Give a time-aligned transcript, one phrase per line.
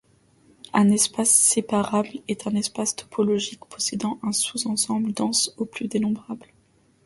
[0.73, 6.47] Un espace séparable est un espace topologique possédant un sous-ensemble dense au plus dénombrable.